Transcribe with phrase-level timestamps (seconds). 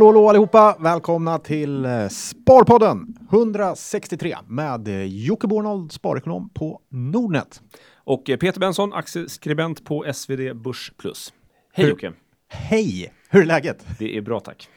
[0.00, 0.76] Hallå, hallå allihopa!
[0.80, 7.62] Välkomna till eh, Sparpodden 163 med eh, Jocke Bornold, sparekonom på Nordnet.
[8.04, 11.32] Och eh, Peter Benson, aktieskribent på SvD Börs Plus.
[11.72, 12.12] Hej Hur- Jocke!
[12.48, 13.12] Hej!
[13.30, 13.86] Hur är läget?
[13.98, 14.68] Det är bra tack.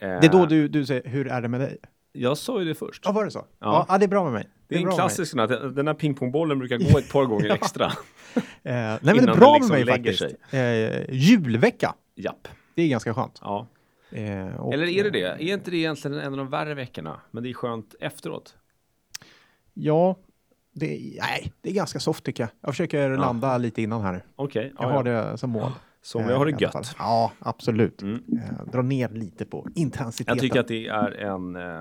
[0.00, 1.76] Det är då du, du säger, hur är det med dig?
[2.12, 3.02] Jag sa ju det först.
[3.04, 3.44] Ja, var det så?
[3.60, 3.98] Ja, Ja.
[3.98, 4.48] det är bra med mig.
[4.68, 7.50] det är en bra med klassisk här, den här pingpongbollen brukar gå ett par gånger
[7.54, 7.86] extra.
[7.86, 10.54] Eh, nej, men det är bra den med mig liksom faktiskt.
[10.54, 12.48] Eh, julvecka, Japp.
[12.74, 13.38] Det är ganska skönt.
[13.42, 13.66] Ja.
[14.10, 15.44] Eh, och, Eller är det eh, det?
[15.50, 17.20] Är inte det egentligen en av de värre veckorna?
[17.30, 18.56] Men det är skönt efteråt.
[19.74, 20.16] Ja,
[20.72, 22.50] det, är- nej, det är ganska soft tycker jag.
[22.60, 24.20] Jag försöker landa lite innan här nu.
[24.36, 25.30] Okej, Jag ja, har ja.
[25.30, 25.70] det som mål.
[26.02, 26.60] som Eh, jag har det fall.
[26.82, 26.94] gött.
[26.98, 28.02] Ja, absolut.
[28.02, 28.22] Mm.
[28.32, 30.36] Eh, dra ner lite på intensiteten.
[30.36, 31.80] Jag tycker att det är en, eh,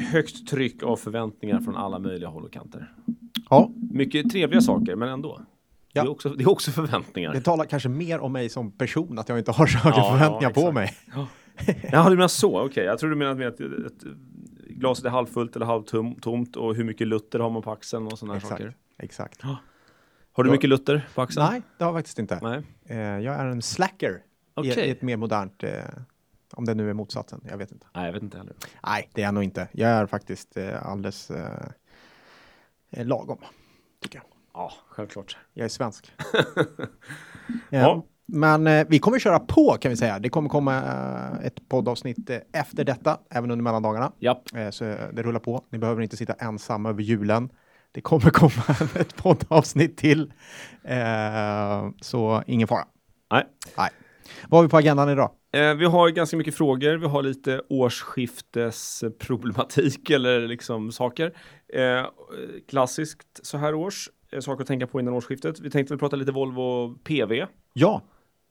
[0.00, 2.92] ett högt tryck av förväntningar från alla möjliga håll och kanter.
[3.50, 5.40] Ja, Mycket trevliga saker, men ändå.
[5.92, 6.02] Ja.
[6.02, 7.32] Det, är också, det är också förväntningar.
[7.32, 10.10] det talar kanske mer om mig som person att jag inte har så höga Ja,
[10.12, 10.96] förväntningar ja, på mig.
[11.92, 12.66] Jaha, du menar så?
[12.66, 14.02] Okej, jag tror du menar att ett,
[14.68, 18.36] glaset är halvfullt eller halvtomt och hur mycket lutter har man på axeln och sådana
[18.36, 18.50] Exakt.
[18.52, 18.76] saker.
[18.98, 19.42] Exakt.
[20.32, 20.52] Har du Ja.
[20.52, 21.46] mycket lutter på axeln?
[21.50, 22.38] Nej, det har jag faktiskt inte.
[22.42, 22.62] Nej.
[22.86, 24.22] Eh, jag är en slacker
[24.54, 24.86] Okej.
[24.86, 25.70] i ett mer modernt, eh,
[26.52, 27.86] om det nu är motsatsen, jag vet inte.
[27.94, 28.54] Nej, jag vet inte heller.
[28.86, 29.68] Nej, det är jag nog inte.
[29.72, 33.38] Jag är faktiskt eh, alldeles eh, lagom,
[34.02, 34.24] tycker jag.
[34.54, 35.36] Ja, självklart.
[35.54, 36.12] Jag är svensk.
[36.32, 36.42] Ja.
[37.70, 38.06] ja.
[38.26, 40.18] Men eh, vi kommer köra på kan vi säga.
[40.18, 44.12] Det kommer komma eh, ett poddavsnitt eh, efter detta, även under mellandagarna.
[44.18, 44.42] Japp.
[44.54, 45.64] Eh, så eh, det rullar på.
[45.70, 47.48] Ni behöver inte sitta ensamma över julen.
[47.92, 50.32] Det kommer komma ett poddavsnitt till.
[50.84, 52.84] Eh, så ingen fara.
[53.30, 53.46] Nej.
[53.76, 53.90] Nej.
[54.48, 55.30] Vad har vi på agendan idag?
[55.52, 56.96] Eh, vi har ganska mycket frågor.
[56.96, 61.32] Vi har lite årsskiftesproblematik eller liksom saker.
[62.68, 64.08] Klassiskt så här års.
[64.32, 65.60] Eh, saker att tänka på innan årsskiftet.
[65.60, 67.46] Vi tänkte väl prata lite Volvo PV.
[67.72, 68.02] Ja.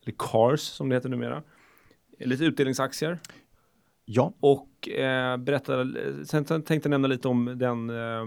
[0.05, 1.43] Eller Cars som det heter numera.
[2.19, 3.19] Eh, Lite utdelningsaktier.
[4.05, 4.33] Ja.
[4.39, 5.85] Och eh, berätta,
[6.25, 8.25] sen sen tänkte jag nämna lite om den, eh,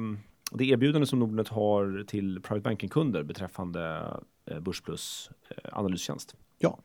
[0.53, 4.03] det erbjudande som Nordnet har till private banking-kunder beträffande
[4.50, 6.34] eh, Börsplus eh, analystjänst.
[6.59, 6.78] Ja.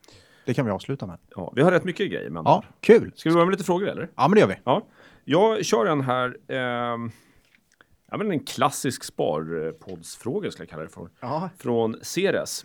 [0.46, 1.18] Det kan vi avsluta med.
[1.36, 2.30] Ja, vi har rätt mycket grejer.
[2.30, 3.12] Men Ja, kul.
[3.16, 4.10] Ska vi börja med lite frågor eller?
[4.16, 4.56] Ja, men det gör vi.
[4.64, 4.86] Ja,
[5.24, 6.36] jag kör en här.
[6.48, 7.10] ehm,
[8.10, 11.10] ja, men en klassisk sparpoddsfråga skulle jag kalla det för.
[11.20, 11.50] Ja.
[11.58, 12.64] Från Ceres.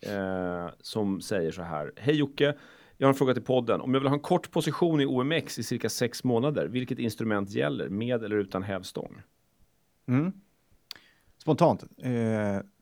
[0.00, 1.92] Eh, som säger så här.
[1.96, 2.54] Hej Jocke.
[2.96, 3.80] Jag har en fråga till podden.
[3.80, 7.50] Om jag vill ha en kort position i OMX i cirka sex månader, vilket instrument
[7.50, 7.88] gäller?
[7.88, 9.22] Med eller utan hävstång?
[10.08, 10.32] Mm.
[11.38, 11.82] Spontant.
[11.82, 12.10] Eh,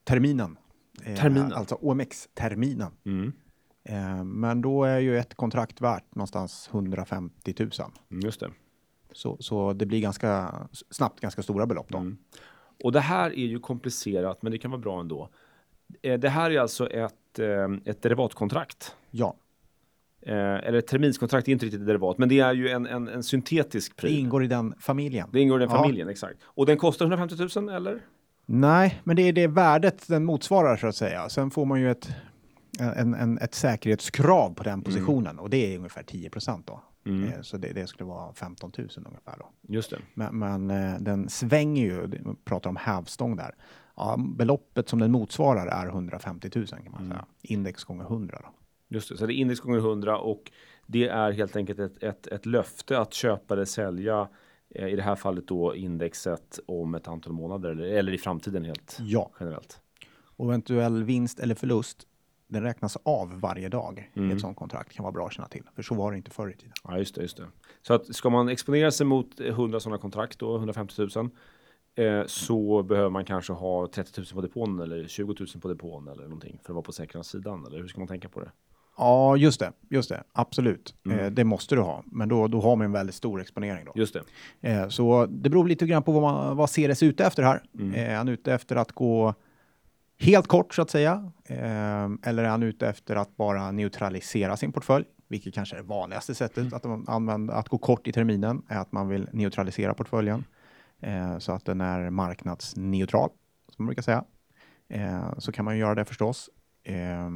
[0.05, 0.57] terminen.
[1.05, 1.53] Eh, Terminen.
[1.53, 2.93] Alltså OMX-terminen.
[3.05, 3.33] Mm.
[3.85, 7.71] Eh, men då är ju ett kontrakt värt någonstans 150 000.
[8.11, 8.51] Mm, Just det.
[9.13, 10.55] Så, så det blir ganska
[10.91, 11.99] snabbt ganska stora belopp då.
[11.99, 12.17] Mm.
[12.85, 15.29] Och det här är ju komplicerat, men det kan vara bra ändå.
[16.03, 18.97] Eh, det här är alltså ett, eh, ett derivatkontrakt.
[19.11, 19.37] Ja,
[20.27, 23.09] Eh, eller ett terminskontrakt är inte riktigt ett derivat, men det är ju en, en,
[23.09, 24.19] en syntetisk det pryl.
[24.19, 25.29] ingår i den familjen.
[25.33, 25.83] Det ingår i den Ja.
[25.83, 26.39] familjen, exakt.
[26.45, 28.01] Och den kostar 150 000 eller?
[28.47, 31.29] Nej, men det är det värdet den motsvarar så att säga.
[31.29, 32.09] Sen får man ju ett,
[32.81, 36.83] en, en, ett säkerhetskrav på den positionen och det är ungefär 10 procent då.
[37.05, 37.29] Mm.
[37.33, 39.51] Eh, Så det, det skulle vara 15 000 ungefär då.
[39.69, 39.99] Just det.
[40.15, 43.55] Men, men eh, den svänger ju, vi pratar om hävstång där.
[43.97, 47.25] Ja, beloppet som den motsvarar är 150 000 kan man säga.
[47.43, 48.49] Index gånger 100 då.
[48.97, 49.17] Just det.
[49.17, 50.53] Så det är index gånger 100 och
[50.87, 54.29] det är helt enkelt ett, ett, ett löfte att köpa eller sälja
[54.75, 58.65] eh, i det här fallet då indexet om ett antal månader eller, eller i framtiden
[58.65, 59.81] helt Ja, generellt.
[60.37, 62.07] och eventuell vinst eller förlust
[62.53, 64.31] den räknas av varje dag i Mm.
[64.37, 64.93] ett sådant kontrakt.
[64.93, 65.63] kan vara bra att känna till.
[65.75, 66.73] För så var det inte förr i tiden.
[66.85, 67.47] Ja, just det, just det.
[67.83, 71.31] Så att ska man exponera sig mot 100 sådana kontrakt då, 150 000,
[71.95, 76.09] eh, så behöver man kanske ha 30 000 på depån eller 20 000 på depån
[76.09, 77.67] eller någonting för att vara på säkra sidan.
[77.67, 78.51] Eller hur ska man tänka på det?
[78.97, 79.73] Ja, just det.
[79.91, 80.23] Just det.
[80.33, 80.95] Absolut.
[81.07, 81.19] Mm.
[81.19, 82.03] Eh, det måste du ha.
[82.07, 83.93] Men då, då har man en väldigt stor exponering då.
[83.95, 84.15] Just
[84.61, 84.71] det.
[84.71, 87.63] Eh, så det beror lite grann på vad, man, vad CRS är ute efter här.
[87.79, 87.95] Mm.
[87.95, 89.35] Eh, är han ute efter att gå
[90.23, 91.33] helt kort så att säga?
[91.45, 95.05] Eh, eller är han ute efter att bara neutralisera sin portfölj?
[95.29, 96.75] Vilket kanske är det vanligaste sättet Mm.
[96.75, 100.45] att, man använder, att gå kort i terminen, är att man vill neutralisera portföljen.
[101.01, 103.31] Eh, så att den är marknadsneutral,
[103.69, 104.25] som man brukar säga.
[104.89, 106.51] Eh, så kan man ju göra det förstås.
[106.85, 107.29] Eh,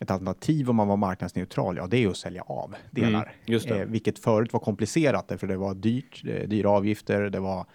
[0.00, 3.34] ett alternativ om man var marknadsneutral, ja det är ju att sälja av delar.
[3.46, 3.80] Mm.
[3.80, 7.66] Eh, vilket förut var komplicerat därför det var dyrt, eh, dyra avgifter, det var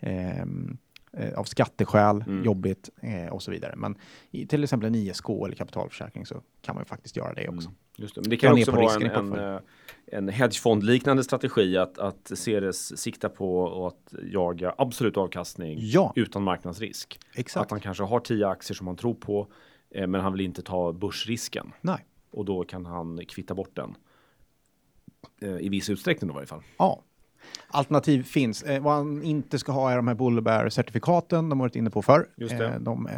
[0.00, 0.78] ehm,
[1.16, 2.44] eh, av skatteskäl Mm.
[2.44, 3.74] jobbigt eh, och så vidare.
[3.76, 3.98] Men
[4.30, 7.70] i till exempel en ISK eller kapitalförsäkring så kan man ju faktiskt göra det också.
[7.96, 8.20] Just det.
[8.20, 9.60] Men det kan också vara en, en,
[10.06, 17.18] en hedgefondliknande strategi att, att Ceres siktar på att jaga absolut avkastning Ja, utan marknadsrisk.
[17.32, 17.70] Att exakt.
[17.70, 19.46] han kanske har tio aktier som han tror på,
[19.90, 23.94] eh, men han vill inte ta börsrisken Nej, och då kan han kvitta bort den.
[25.42, 26.62] Eh, I viss utsträckning då i varje fall.
[26.78, 27.02] Ja.
[27.68, 28.62] Alternativ finns.
[28.62, 32.02] Eh, vad han inte ska ha är de här Bullbear-certifikaten de har varit inne på
[32.02, 32.26] förr.
[32.36, 32.66] Just det.
[32.66, 33.08] Eh, de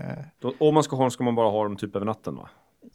[0.41, 2.49] Då, om man ska ha dem ska man bara ha dem typ över natten va?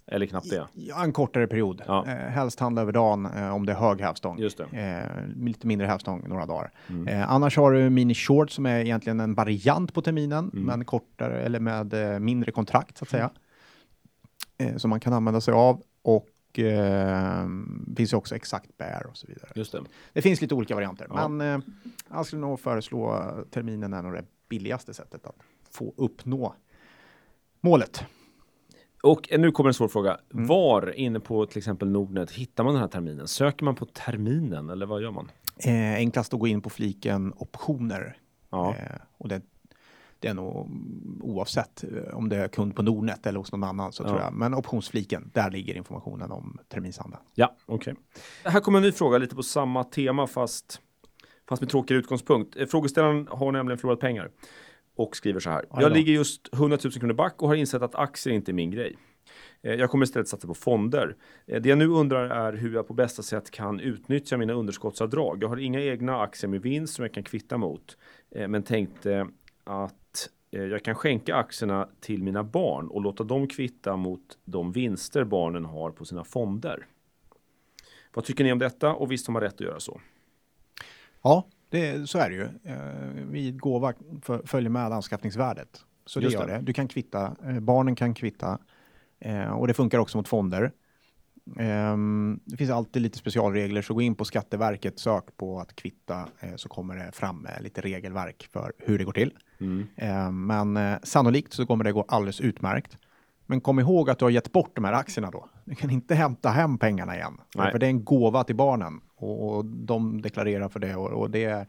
[0.08, 0.68] Eller knappt det.
[0.74, 1.82] ja, en kortare period.
[1.88, 2.06] Ja.
[2.08, 4.40] Eh, helst handla över dagen eh, om det är hög hävstång.
[4.40, 4.78] Just det.
[4.80, 6.72] Eh, lite mindre hävstång några dagar.
[6.90, 7.08] Mm.
[7.08, 10.66] Eh, annars har du mini short som är egentligen en variant på terminen, Mm.
[10.66, 13.30] men kortare eller med eh, mindre kontrakt så att säga.
[14.58, 16.26] Eh, som man kan använda sig av och
[16.60, 17.48] eh,
[17.98, 19.50] finns ju också exakt bear och så vidare.
[19.56, 19.82] Just det.
[20.14, 21.28] Det finns lite olika varianter, Ja.
[21.28, 21.66] men eh,
[22.10, 25.36] jag skulle nog föreslå terminen är nog det billigaste sättet att
[25.72, 26.56] få uppnå
[27.62, 28.04] målet.
[29.04, 30.18] Och nu kommer en svår fråga.
[30.30, 33.28] Var inne på till exempel Nordnet hittar man den här terminen?
[33.28, 35.32] Söker man på terminen eller vad gör man?
[35.66, 38.18] Eh, enklast att gå in på fliken optioner.
[38.50, 38.76] Ja.
[38.76, 39.42] Eh, och det,
[40.24, 40.72] det är nog
[41.22, 44.08] oavsett eh, om det är kund på Nordnet eller hos någon annan så Ja.
[44.08, 44.34] tror jag.
[44.34, 47.22] Men optionsfliken, där ligger informationen om terminshandeln.
[47.36, 47.96] Ja, okej.
[48.44, 50.81] Här kommer en ny fråga lite på samma tema fast,
[51.50, 52.56] fast med tråkigare utgångspunkt.
[52.58, 54.30] Eh, Frågeställaren har nämligen förlorat pengar
[54.96, 55.66] och skriver så här.
[55.72, 58.72] Jag ligger just 100 000 kronor back och har insett att aktier inte är min
[58.72, 58.98] grej.
[59.64, 61.16] Eh, Jag kommer istället satsa på fonder.
[61.46, 65.44] Det jag nu undrar är hur jag på bästa sätt kan utnyttja mina underskottsavdrag.
[65.44, 67.98] Jag har inga egna aktier med vinst som jag kan kvitta mot,
[68.48, 69.28] men tänkte
[69.63, 74.71] att eh, jag kan skänka aktierna till mina barn och låta dem kvitta mot de
[74.71, 76.88] vinster barnen har på sina fonder.
[78.13, 80.01] Vad tycker ni om detta och visst har man rätt att göra så?
[81.21, 82.48] Ja, det, så är det ju.
[82.63, 85.86] Eh, vid gåva för, följer med anskaffningsvärdet.
[86.06, 86.54] Så det Just gör det.
[86.54, 86.62] det.
[86.62, 88.60] Du kan kvitta, eh, barnen kan kvitta
[89.56, 90.71] och det funkar också mot fonder.
[91.60, 96.30] Ehm, det finns alltid lite specialregler, så gå in på Skatteverket, sök på att kvitta
[96.56, 99.33] så kommer det fram lite regelverk för hur det går till.
[99.63, 99.88] Mm.
[99.95, 102.98] Ehm, men eh, sannolikt så kommer det gå alldeles utmärkt.
[103.45, 105.50] Men kom ihåg att du har gett bort de här aktierna då.
[105.65, 107.38] Du kan inte hämta hem pengarna igen.
[107.56, 107.71] Nej.
[107.71, 111.30] För det är en gåva till barnen och, och de deklarerar för det och, och
[111.30, 111.68] det är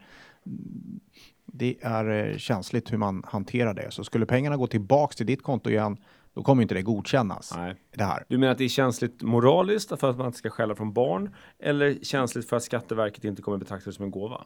[1.45, 3.91] det är eh, känsligt hur man hanterar det.
[3.91, 5.97] Så skulle pengarna gå tillbaks till ditt konto igen,
[6.35, 7.53] då kommer inte det godkännas.
[7.55, 7.75] Nej.
[7.95, 8.23] Det här.
[8.27, 11.35] Du menar att det är känsligt moraliskt för att man inte ska skälla från barn
[11.59, 14.41] eller känsligt för att Skatteverket inte kommer betrakta det som en gåva?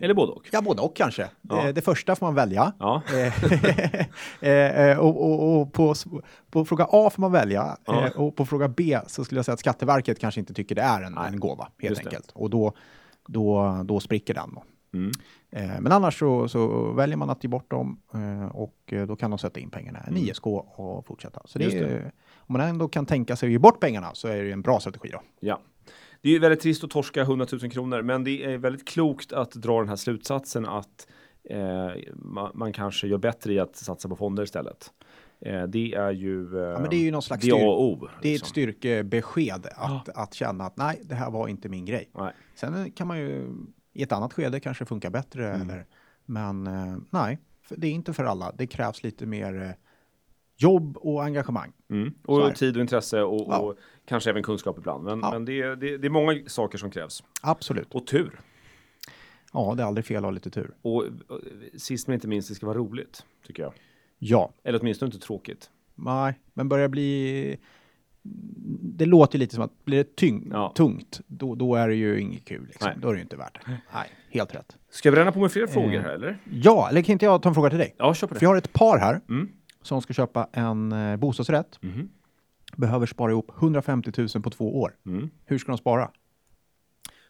[0.00, 0.48] Eller både och?
[0.52, 1.28] Ja, både och kanske.
[1.42, 1.66] Ja.
[1.68, 2.72] Eh, Det första får man välja.
[2.78, 3.02] Ja.
[4.42, 4.50] Eh,
[4.90, 5.94] eh, och och, och på,
[6.50, 7.76] på fråga A får man välja.
[7.84, 8.06] Ja.
[8.06, 10.82] Eh, Och på fråga B så skulle jag säga att Skatteverket kanske inte tycker det
[10.82, 11.28] är en, Nej.
[11.28, 12.08] en gåva, helt Just det.
[12.08, 12.30] enkelt.
[12.34, 12.72] Och då,
[13.26, 14.54] då, då spricker den.
[14.54, 14.62] Då.
[14.92, 15.10] Mm.
[15.50, 19.16] Eh, Men annars så, så väljer man att ge bort dem eh, och eh, då
[19.16, 21.42] kan de sätta in pengarna i en ISK och fortsätta.
[21.44, 21.76] Så det Mm.
[21.78, 24.52] Just är, om man ändå kan tänka sig att ge bort pengarna så är det
[24.52, 25.20] en bra strategi då.
[25.40, 25.60] Ja.
[26.20, 29.32] Det är ju väldigt trist att torska 100 000 kronor, men det är väldigt klokt
[29.32, 31.06] att dra den här slutsatsen att
[31.50, 34.90] eh, man, man kanske gör bättre i att satsa på fonder istället.
[35.40, 37.98] Eh, det är ju, eh, Ja, men det är ju någon slags det styr- O.
[38.00, 38.48] Det är ett liksom.
[38.48, 42.10] styrkebesked att, att känna att nej, det här var inte min grej.
[42.18, 42.32] Nej.
[42.54, 43.48] Sen kan man ju
[43.92, 45.48] i ett annat skede kanske funka bättre.
[45.54, 45.70] Mm.
[45.70, 45.86] Eller,
[46.24, 48.52] men eh, nej, det är inte för alla.
[48.52, 49.70] Det krävs lite mer eh,
[50.56, 51.72] jobb och engagemang.
[51.90, 52.14] Mm.
[52.24, 52.54] Och det.
[52.54, 53.58] tid och intresse och, Ja.
[53.58, 55.04] och kanske även kunskap ibland.
[55.04, 55.30] Men, Ja.
[55.32, 57.22] men det, är- det, det är många saker som krävs.
[57.42, 57.94] Absolut.
[57.94, 58.40] Och tur.
[59.52, 60.74] Ja, det är aldrig fel att ha lite tur.
[60.82, 61.40] Och, och
[61.76, 63.72] sist men inte minst, det ska vara roligt, tycker jag.
[64.18, 65.70] Ja, Eller åtminstone inte tråkigt.
[65.94, 67.58] nej, men börjar bli...
[68.82, 70.72] Det låter ju lite som att blir det tyng, Ja.
[70.76, 72.66] tungt, då, då är det ju inget kul.
[72.66, 72.90] Liksom.
[72.96, 73.72] Då är det ju inte värt det.
[73.94, 74.76] Nej, helt rätt.
[74.90, 76.00] Ska jag bränna på med fler frågor Eh.
[76.02, 76.38] här eller?
[76.50, 77.94] Ja, eller kan inte jag ta en fråga till dig?
[77.98, 78.44] Ja, kör på För det.
[78.44, 79.48] jag har ett par här Mm.
[79.82, 81.78] som ska köpa en eh, bostadsrätt.
[81.82, 82.08] Mhm.
[82.76, 84.94] Behöver spara ihop 150 000 på två år.
[85.06, 85.30] Mm.
[85.44, 86.10] Hur ska de spara?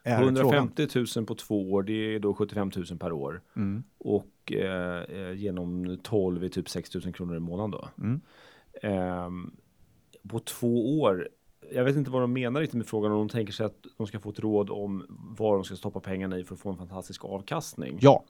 [0.04, 0.36] Är frågan.
[0.36, 3.40] 150 000 på två år, det är då 75 000 per år.
[3.56, 3.82] Mm.
[3.98, 7.88] Och eh, eh, genom 12 är typ 6 000 kronor i månaden då.
[7.98, 8.20] Mm.
[10.28, 11.28] På två år,
[11.72, 13.12] jag vet inte vad de menar riktigt med frågan.
[13.12, 15.06] Om de tänker sig att de ska få ett råd om
[15.38, 17.98] var de ska stoppa pengarna i för att få en fantastisk avkastning.
[18.00, 18.24] Ja,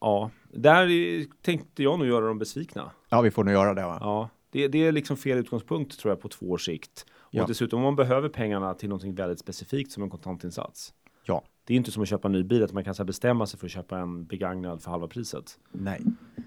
[0.00, 2.90] Ja, där är- tänkte jag nog göra dem besvikna.
[3.08, 3.82] ja, vi får nog göra det.
[3.82, 3.98] Va?
[4.00, 7.06] Ja, det, det är liksom fel utgångspunkt tror jag på två års sikt.
[7.12, 7.44] Och Ja.
[7.48, 10.94] dessutom om man behöver pengarna till någonting väldigt specifikt som en kontantinsats.
[11.24, 13.46] Ja, Det är inte som att köpa en ny bil, att man kan så bestämma
[13.46, 15.58] sig för att köpa en begagnad för halva priset.
[15.72, 16.00] nej,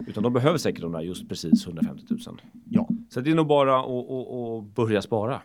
[0.08, 2.20] Utan de behöver säkert de där just precis 150 000.
[2.70, 5.42] ja, Så det är nog bara att, att, att börja spara.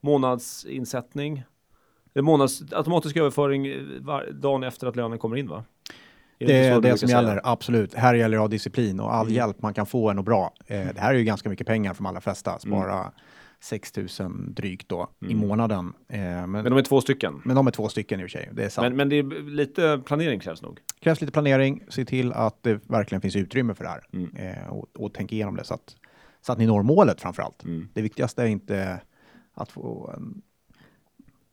[0.00, 1.42] Månadsinsättning.
[2.14, 5.64] Eller månads, automatisk överföring eh, var, dagen efter att lönen kommer in va?
[6.38, 7.20] Är det så är det som säga?
[7.22, 7.40] gäller.
[7.44, 7.94] Absolut.
[7.94, 9.36] Här gäller det att ha disciplin och all Mm.
[9.36, 10.52] hjälp man kan få är nog bra.
[10.66, 12.58] Eh, det här är ju ganska mycket pengar för de allra flesta.
[12.58, 13.12] Spara
[13.62, 14.08] 6 000
[14.54, 15.92] drygt då i månaden.
[16.08, 16.50] Eh, men, Mm.
[16.50, 17.42] Men men, de är två stycken.
[17.44, 18.50] de är två stycken i och för sig.
[18.52, 18.84] Det är sant.
[18.84, 20.80] Men, men det är lite planering krävs nog.
[21.00, 21.84] krävs lite planering.
[21.88, 24.04] Se till att det verkligen finns utrymme för det här.
[24.12, 24.36] Mm.
[24.36, 25.96] Eh, och, och tänk igenom det så att,
[26.40, 27.64] så att ni når målet framför allt.
[27.64, 27.88] Mm.
[27.94, 29.00] Det viktigaste är inte
[29.54, 30.42] att få en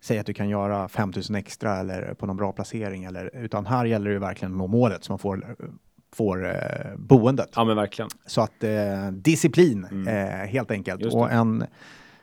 [0.02, 3.86] säg att du kan göra 5000 extra eller på någon bra placering eller utan här
[3.86, 5.56] gäller det verkligen att nå målet så man får
[6.12, 7.50] får eh, boendet.
[7.56, 8.10] Ja, men verkligen.
[8.26, 10.08] Så att eh, disciplin mm.
[10.08, 11.64] eh, helt enkelt och en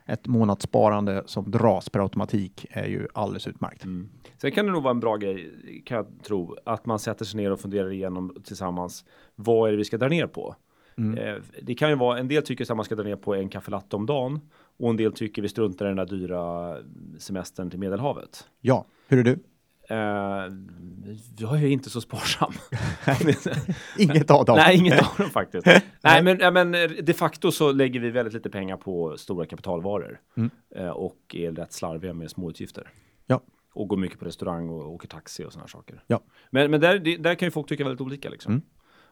[0.06, 3.84] ett månadssparande som dras per automatik är ju alldeles utmärkt.
[3.84, 4.08] Mm.
[4.36, 5.50] Sen kan det nog vara en bra grej
[5.84, 9.04] kan jag tro att man sätter sig ner och funderar igenom tillsammans.
[9.34, 10.56] Vad är det vi ska dra ner på?
[10.98, 11.18] Mm.
[11.18, 13.48] Eh, det kan ju vara en del tycker att man ska dra ner på en
[13.48, 14.40] kaffelatte om dagen
[14.78, 16.76] och en del tycker vi struntar i den där dyra
[17.18, 18.48] semestern till Medelhavet.
[18.60, 19.38] Ja, hur är du?
[19.90, 19.96] Uh,
[21.38, 22.52] jag är inte så sparsam.
[23.98, 24.56] inget av dem.
[24.56, 25.66] Nej, inget av dem faktiskt.
[26.00, 26.72] Nej, men, men
[27.04, 30.50] de facto så lägger vi väldigt lite pengar på stora kapitalvaror mm.
[30.78, 32.90] uh, och är rätt slarviga med småutgifter.
[33.26, 33.40] Ja.
[33.74, 36.02] Och går mycket på restaurang och åker taxi och sådana saker.
[36.06, 36.20] Ja.
[36.50, 38.52] Men, men där, det, där kan ju folk tycka väldigt olika liksom.
[38.52, 38.64] Mm.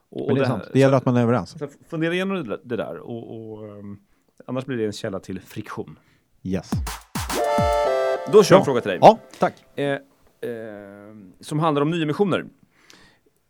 [0.08, 0.64] Och, och det, är sant.
[0.72, 1.58] det gäller så, att man är överens.
[1.58, 4.00] Så fundera igenom det, det där och, och um,
[4.46, 5.98] annars blir det en källa till friktion.
[6.42, 6.70] Yes.
[8.32, 8.98] Då kör jag en fråga till dig.
[9.00, 9.54] Ja, tack.
[9.74, 9.98] Eh, eh,
[10.42, 12.44] Eh, som handlar om nyemissioner.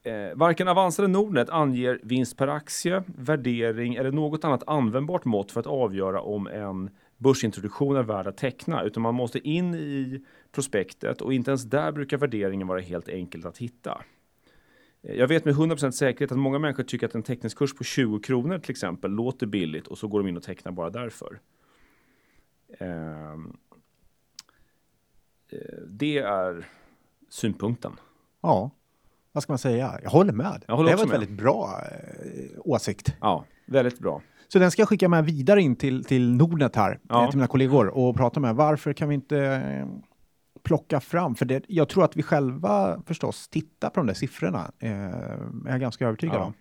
[0.03, 5.53] Eh, varken Avanza eller Nordnet anger vinst per aktie, värdering eller något annat användbart mått
[5.53, 10.25] för att avgöra om en börsintroduktion är värd att teckna, utan man måste in i
[10.53, 14.05] prospektet och inte ens där brukar värderingen vara helt enkelt att hitta.
[15.03, 18.21] Eh, jag vet med 100% säkerhet att många människor tycker att en teckningskurs på 20
[18.21, 21.41] kronor till exempel låter billigt och så går de in och tecknar bara därför.
[22.79, 23.57] Ehm,
[25.49, 25.59] eh,
[25.89, 26.67] det är
[27.33, 27.93] synpunkten.
[28.43, 28.71] Ja,
[29.33, 29.99] vad ska man säga?
[30.03, 30.65] Jag håller med.
[30.67, 33.15] Jag håller det var en väldigt bra eh, åsikt.
[33.21, 34.23] Ja, väldigt bra.
[34.49, 37.31] Så den ska jag skicka med vidare in till, till Nordnet här, ja.
[37.31, 38.57] till mina kollegor och prata med.
[38.57, 39.87] Varför kan vi inte eh,
[40.63, 44.73] plocka fram, för det, jag tror att vi själva förstås tittar på de där siffrorna,
[44.79, 46.45] eh, är jag ganska övertygad ja.
[46.45, 46.55] om,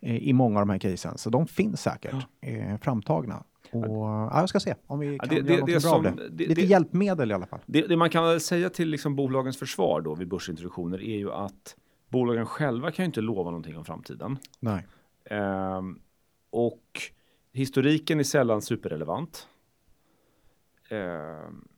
[0.00, 1.18] eh, i många av de här casen.
[1.18, 2.48] Så de finns säkert ja.
[2.48, 3.44] eh, framtagna.
[3.72, 6.02] Och, ja, jag ska se om vi kan ja, det, göra det, bra som, av
[6.02, 6.28] det.
[6.30, 6.46] det.
[6.48, 7.60] Lite det, hjälpmedel i alla fall.
[7.66, 11.76] Det, man kan säga till liksom bolagens försvar då vid börsintroduktioner är ju att
[12.08, 14.38] bolagen själva kan ju inte lova någonting om framtiden.
[14.60, 14.86] Nej.
[15.30, 16.00] Um,
[16.50, 17.00] och
[17.52, 19.48] historiken är sällan superrelevant.
[20.90, 21.68] Um,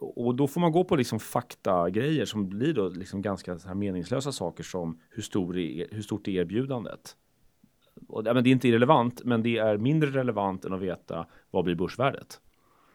[0.00, 4.64] och då får man gå på liksom faktagrejer som blir då liksom ganska meningslösa saker
[4.64, 7.16] som hur, stor är, hur stort är erbjudandet?
[8.08, 11.26] Och, ja, men det är inte irrelevant, men det är mindre relevant än att veta
[11.50, 12.40] vad blir börsvärdet.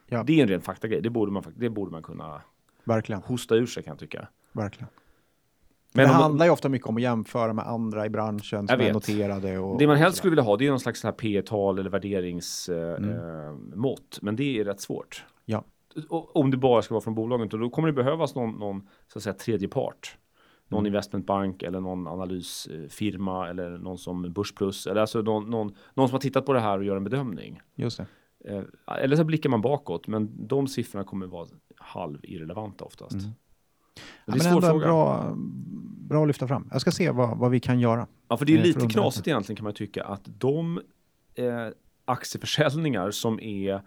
[0.07, 0.23] Ja.
[0.23, 1.01] Det är en ren faktagrej.
[1.01, 2.41] Det borde man, det borde man kunna
[2.83, 3.21] Verkligen.
[3.21, 4.27] hosta ur sig kan jag tycka.
[4.51, 4.87] Verkligen.
[5.95, 8.93] Men det handlar ju ofta mycket om att jämföra med andra i branschen som är
[8.93, 9.57] noterade.
[9.57, 12.99] Och, det man helst skulle vilja ha det är någon slags P tal eller värderingsmått.
[12.99, 13.09] Mm.
[13.11, 15.25] Eh, men det är rätt svårt.
[15.45, 15.63] Ja
[16.09, 19.23] om det bara ska vara från bolaget, då kommer det behövas någon, någon så att
[19.23, 20.17] säga, tredje part.
[20.67, 20.87] Någon mm.
[20.87, 26.19] investmentbank eller någon analysfirma eller någon som Börsplus eller alltså någon, någon, någon som har
[26.19, 27.61] tittat på det här och gör en bedömning.
[27.75, 28.05] Just det.
[28.45, 33.13] Eh, eller så blickar man bakåt, men de siffrorna kommer vara halvirrelevanta oftast.
[33.13, 33.25] Mm.
[34.25, 35.33] Det är ja, men ändå bra,
[36.09, 36.69] bra att lyfta fram.
[36.71, 38.07] Jag ska se vad, vad vi kan göra.
[38.27, 40.81] Ja, för det är eh, lite knasigt egentligen kan man tycka att de
[41.35, 41.67] eh,
[42.05, 43.81] aktieförsäljningar som är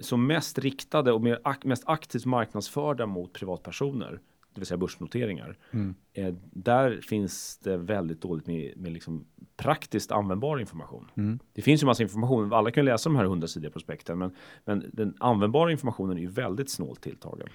[0.00, 4.20] som mest riktade och mer, mest aktivt marknadsförda mot privatpersoner,
[4.54, 5.58] det vill säga börsnoteringar.
[5.70, 5.94] Mm.
[6.12, 9.24] Eh, där finns det väldigt dåligt med, med liksom
[9.56, 11.10] praktiskt användbar information.
[11.16, 11.38] Mm.
[11.52, 14.34] Det finns ju massa information, alla kan läsa de här hundrasidiga prospekten, men,
[14.64, 17.48] men den användbara informationen är ju väldigt snålt tilltagen.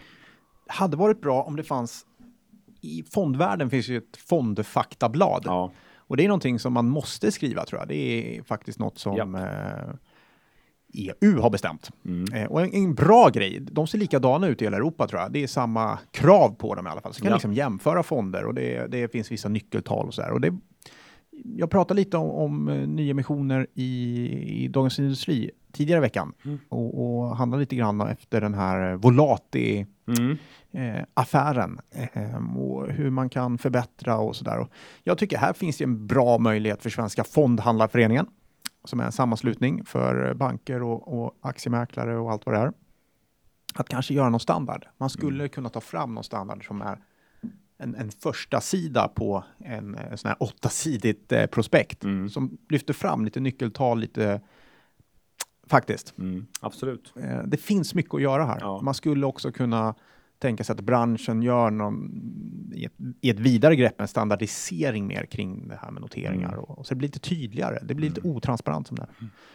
[0.68, 2.06] Hade varit bra om det fanns
[2.82, 5.44] i fondvärlden finns ju ett fondfaktablad.
[5.46, 5.72] Ja.
[5.98, 7.88] Och det är någonting som man måste skriva tror jag.
[7.88, 9.96] Det är faktiskt något som eh,
[10.93, 11.91] EU har bestämt.
[12.05, 12.34] Mm.
[12.34, 15.31] Eh, och en, en, bra grej, de ser likadana ut i hela Europa tror jag.
[15.31, 17.13] Det är samma krav på dem i alla fall.
[17.13, 17.36] Så kan ja.
[17.36, 20.31] liksom jämföra fonder och det, det finns vissa nyckeltal och så där.
[20.31, 20.58] Och det,
[21.43, 26.60] jag pratade lite om, om eh, nyemissioner i, i Dagens Industri tidigare i veckan mm.
[26.69, 29.86] och, och handlade lite grann efter den här Volati
[30.17, 30.38] mm.
[30.72, 34.67] eh, affären eh, och hur man kan förbättra och så där.
[35.03, 38.25] Jag tycker här finns det en bra möjlighet för Svenska Fondhandlarföreningen
[38.83, 42.74] som är en sammanslutning för banker och, och aktiemäklare och allt vad det är.
[43.75, 44.88] Att kanske göra någon standard.
[44.98, 45.50] Man skulle mm.
[45.50, 47.00] kunna ta fram någon standard som är
[47.77, 52.29] en, en första sida på en, en sån här åttasidigt eh, prospekt mm.
[52.29, 54.41] som lyfter fram lite nyckeltal, lite
[55.67, 56.17] faktiskt.
[56.17, 57.13] Mm, absolut.
[57.15, 58.57] Eh, det finns mycket att göra här.
[58.62, 58.81] Ja.
[58.81, 59.95] Man skulle också kunna
[60.39, 62.12] tänka sig att branschen gör någon,
[62.75, 66.53] i, ett, i ett vidare grepp en standardisering mer kring det här med noteringar.
[66.53, 66.60] Mm.
[66.60, 67.79] Och, och, så det blir lite tydligare.
[67.84, 68.36] Det blir lite mm.
[68.36, 69.10] otransparent som det är.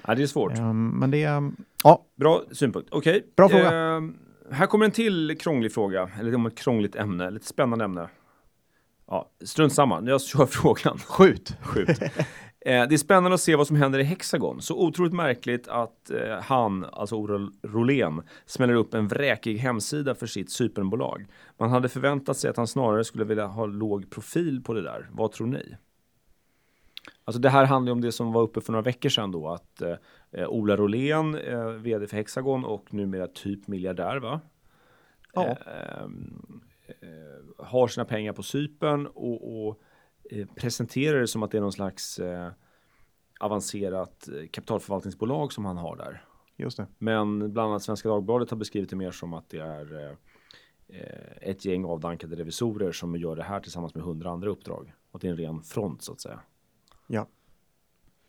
[0.06, 0.58] Ja, det är svårt.
[0.58, 1.52] Um, men det är,
[1.84, 2.06] ja.
[2.16, 2.88] Bra synpunkt.
[2.92, 3.16] Okej.
[3.16, 3.22] Okay.
[3.36, 3.96] Bra fråga.
[3.96, 4.10] Uh,
[4.50, 8.08] här kommer en till krånglig fråga, eller om ett krångligt ämne, lite spännande ämne.
[9.06, 10.98] Ja, strunt samma, jag kör frågan.
[10.98, 11.56] Skjut!
[11.62, 11.88] Skjut.
[12.66, 14.62] Eh, det är spännande att se vad som händer i Hexagon.
[14.62, 20.26] Så otroligt märkligt att eh, han, alltså Ola Rolén, smäller upp en vräkig hemsida för
[20.26, 21.26] sitt Cypernbolag.
[21.56, 25.08] Man hade förväntat sig att han snarare skulle vilja ha låg profil på det där.
[25.12, 25.76] Vad tror ni?
[27.24, 29.82] Alltså det här handlar om det som var uppe för några veckor sedan då att
[29.82, 34.40] eh, Ola Rolén, eh, vd för Hexagon och numera typ miljardär va?
[35.32, 35.46] Ja.
[35.46, 36.04] Eh,
[36.88, 39.80] eh, har sina pengar på Cypern och, och
[40.54, 42.50] presenterar det som att det är någon slags eh,
[43.40, 46.24] avancerat eh, kapitalförvaltningsbolag som han har där.
[46.56, 46.86] Just det.
[46.98, 50.16] Men bland annat Svenska Dagbladet har beskrivit det mer som att det är eh,
[50.88, 54.92] eh, ett gäng avdankade revisorer som gör det här tillsammans med hundra andra uppdrag.
[55.10, 56.40] Och det är en ren front så att säga.
[57.06, 57.26] Ja.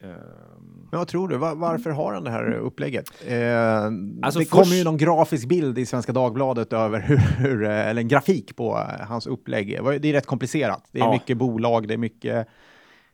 [0.03, 1.37] Ehm, Men vad tror du?
[1.37, 3.05] Var, varför har han det här upplägget?
[3.27, 7.63] Eh, Alltså det först- kommer ju någon grafisk bild i Svenska Dagbladet över hur, hur
[7.63, 9.67] eh, eller en grafik på eh, hans upplägg.
[10.01, 10.89] Det är rätt komplicerat.
[10.91, 11.11] Det är Ja.
[11.11, 12.47] mycket bolag, det är mycket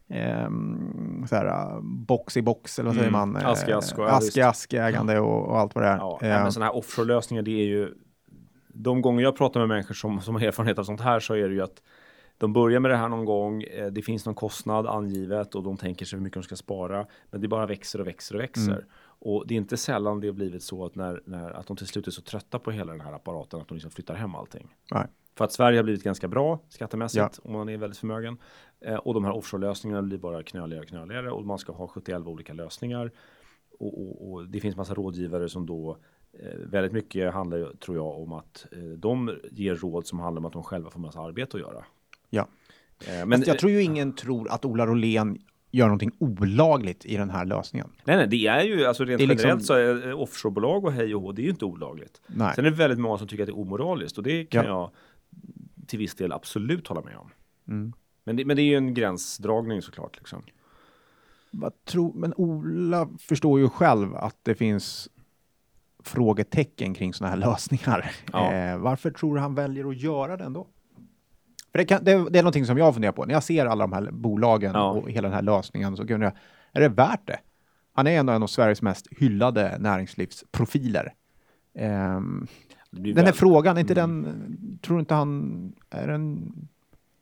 [0.10, 3.32] ehm, så här, eh, box i box, eller vad säger Mm.
[3.34, 3.46] man?
[3.46, 4.38] Ask i Eh, ask och- ja, ask, visst.
[4.38, 5.98] i ask ägande och, och allt vad det är.
[5.98, 7.90] Ja, Eh, men sådana här offshore-lösningar, det är ju
[8.74, 11.48] de gånger jag pratar med människor som, som har erfarenhet av sånt här så är
[11.50, 11.82] det ju att
[12.42, 15.78] de börjar med det här någon gång, eh, det finns någon kostnad angivet och de
[15.78, 17.06] tänker sig hur mycket de ska spara.
[17.30, 18.72] Men det bara växer och växer och växer.
[18.72, 18.86] Mm.
[19.04, 21.88] Och det är inte sällan det har blivit så att, när, när, att de till
[21.88, 24.76] slut är så trötta på hela den här apparaten att de liksom flyttar hem allting.
[24.92, 25.08] Nej.
[25.36, 27.50] För att Sverige har blivit ganska bra skattemässigt Ja.
[27.50, 28.38] om man är väldigt förmögen.
[28.80, 32.22] Eh, och de här offshore-lösningarna blir bara knöligare och knöligare och man ska ha 71
[32.26, 33.12] olika lösningar.
[33.80, 35.98] Och, och, och det finns massa rådgivare som då
[36.34, 40.46] eh, väldigt mycket handlar tror jag om att eh, de ger råd som handlar om
[40.46, 41.86] att de själva får massa arbete att göra.
[42.34, 42.48] Ja.
[43.08, 45.38] Eh, men Men jag tror ju ingen tror att Ola Rolén
[45.72, 47.88] gör någonting olagligt i den här lösningen.
[48.04, 50.86] nej, nej, det är ju alltså rent Det är liksom- generellt så är eh, offshorebolag
[50.86, 52.22] och hej och hå, det är ju inte olagligt.
[52.28, 52.56] Nej.
[52.56, 54.70] Sen är det väldigt många som tycker att det är omoraliskt och det kan Ja.
[54.70, 54.92] jag
[55.88, 57.30] till viss del absolut hålla med om.
[57.68, 57.94] Mm.
[58.24, 60.18] Men det, men det är ju en gränsdragning såklart.
[60.18, 60.44] Liksom.
[61.86, 65.10] Tror, men Ola förstår ju själv att det finns
[66.04, 68.12] frågetecken kring sådana här lösningar.
[68.34, 68.54] Ja.
[68.54, 70.68] Eh, varför tror du han väljer att göra det ändå?
[71.72, 73.26] För det, kan, det, det är någonting som jag funderar på.
[73.26, 74.92] När jag ser alla de här bolagen Ja.
[74.92, 76.34] och hela den här lösningen så undrar jag,
[76.72, 77.40] är det värt det?
[77.94, 81.14] Han är ändå en av Sveriges mest hyllade näringslivsprofiler.
[82.92, 86.54] Blir den här väl- frågan, är inte den, tror inte han, är den,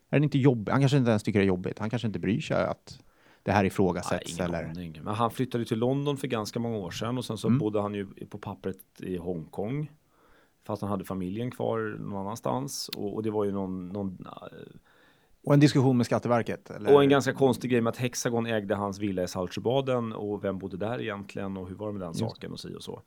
[0.09, 0.71] är den inte jobbig?
[0.71, 1.79] Han kanske inte ens tycker det är jobbigt.
[1.79, 2.99] Han kanske inte bryr sig att
[3.43, 4.63] det här Nej, ifrågasätts ingen eller?
[4.69, 4.99] aning.
[5.03, 7.59] Men han flyttade till London för ganska många år sedan och sen så Mm.
[7.59, 9.91] bodde han ju på pappret i Hongkong.
[10.69, 14.57] Fast han hade familjen kvar någon annanstans och, och det var ju någon, någon eh,
[15.43, 16.69] Och en diskussion med Skatteverket?
[16.69, 16.93] Eller?
[16.93, 20.57] och en ganska konstig grej med att Hexagon ägde hans villa i Saltsjöbaden och vem
[20.57, 22.19] bodde där egentligen och hur var det med den Just.
[22.19, 23.01] saken och si och så.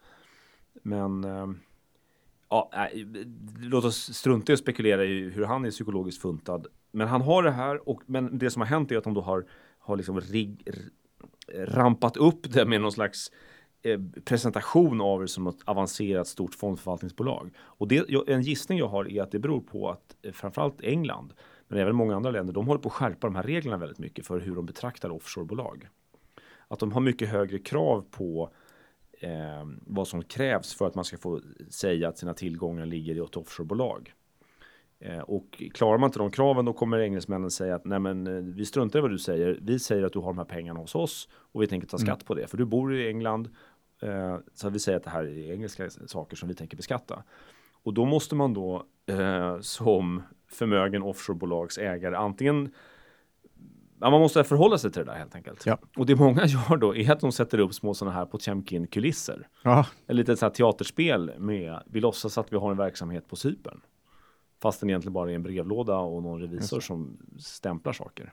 [0.73, 1.47] Men eh,
[2.49, 3.07] ja, nej,
[3.61, 6.67] låt oss strunta i att spekulera i hur han är psykologiskt funtad.
[6.91, 9.21] Men han har det här och men det som har hänt är att de då
[9.21, 9.47] har,
[9.79, 10.69] har liksom rig,
[11.55, 13.31] rampat upp det med någon slags
[14.25, 17.51] presentation av det som ett avancerat stort fondförvaltningsbolag.
[17.59, 21.35] Och det, en gissning jag har är att det beror på att eh, framförallt England,
[21.69, 24.27] men även många andra länder, de håller på att skärpa de här reglerna väldigt mycket
[24.27, 25.89] för hur de betraktar offshorebolag.
[26.69, 28.51] Att de har mycket högre krav på
[29.21, 33.19] eh, vad som krävs för att man ska få säga att sina tillgångar ligger i
[33.19, 34.13] ett offshorebolag.
[35.05, 38.33] Eh, och klarar man inte de kraven då kommer engelsmännen säga att nej men eh,
[38.33, 39.59] vi struntar i vad du säger.
[39.63, 42.25] Vi säger att du har de här pengarna hos oss och vi tänker ta skatt
[42.25, 42.47] på det.
[42.47, 43.49] För du bor i England.
[44.03, 47.23] Eh, så vi säger att det här är engelska saker som vi tänker beskatta.
[47.83, 52.73] Och då måste man då eh, som förmögen offshorebolagsägare antingen
[54.03, 55.67] Ja, man måste förhålla sig till det där helt enkelt.
[55.67, 55.79] Ja.
[55.97, 59.49] Och det många gör då är att de sätter upp små sådana här Potemkin-kulisser.
[60.07, 63.81] Ett litet så här teaterspel med, vi låtsas att vi har en verksamhet på Cypern.
[64.63, 68.33] Fast den egentligen bara är en brevlåda och någon revisor som stämplar saker.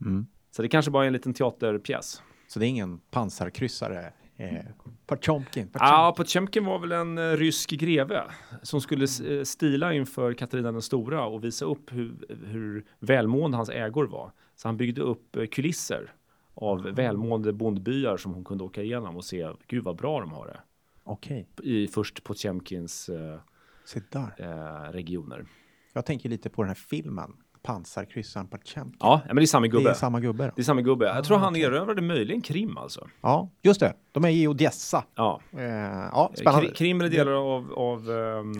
[0.00, 0.26] Mm.
[0.50, 2.22] Så det kanske bara är en liten teaterpjäs.
[2.48, 4.12] så det är ingen pansarkryssare?
[4.36, 4.64] Eh,
[5.06, 5.70] Potjomkin?
[5.72, 8.24] Ja, Potemkin var väl en eh, rysk greve
[8.62, 12.14] som skulle eh, stila inför Katarina den stora och visa upp hur,
[12.46, 14.32] hur välmående hans ägor var.
[14.56, 16.12] Så han byggde upp eh, kulisser
[16.54, 20.46] av välmående bondbyar som hon kunde åka igenom och se, gud vad bra de har
[20.46, 20.60] det.
[21.04, 23.38] Okej, I först Potemkins eh,
[23.84, 24.34] se där.
[24.38, 25.46] eh, regioner.
[25.92, 27.32] Jag tänker lite på den här filmen,
[27.66, 28.96] pansarkryssaren Potjomkin.
[29.00, 29.90] Ja, men det är samma det gubbe.
[29.90, 30.52] är samma gubbe då.
[30.56, 31.04] Det är samma gubbe.
[31.06, 33.08] Jag tror han erövrade möjligen Krim alltså.
[33.20, 33.94] Ja, just det.
[34.12, 35.04] De är i Odessa.
[35.14, 36.66] Ja, Eh, ja, spännande.
[36.68, 38.52] Kri- Krim är delar av, av, ehm,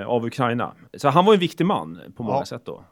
[0.00, 0.72] eh, av Ukraina.
[0.94, 2.44] Så han var en viktig man på många Ja.
[2.44, 2.84] sätt då.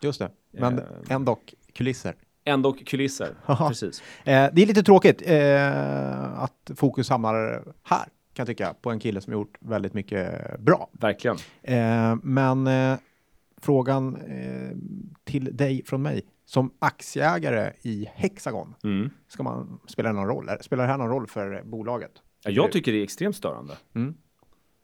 [0.00, 0.30] Just det.
[0.52, 0.84] Men Eh.
[1.08, 1.38] ändå
[1.74, 2.14] kulisser.
[2.44, 3.34] Ändå kulisser.
[3.44, 3.68] Haha.
[3.68, 4.02] Precis.
[4.24, 8.98] Eh, det är lite tråkigt eh, att fokus hamnar här, kan jag tycka, på en
[9.00, 10.88] kille som gjort väldigt mycket bra.
[10.92, 11.36] Verkligen.
[11.62, 12.98] Eh, men eh,
[13.62, 14.76] frågan eh,
[15.24, 16.22] till dig från mig.
[16.44, 19.10] som aktieägare i Hexagon, Mm.
[19.28, 20.48] ska man spela någon roll?
[20.60, 22.10] Spelar det här någon roll för bolaget?
[22.44, 23.74] Ja, jag tycker det är extremt störande.
[23.94, 24.14] Mm.